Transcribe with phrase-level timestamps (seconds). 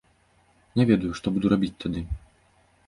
[0.81, 2.01] Не ведаю, што буду рабіць тады.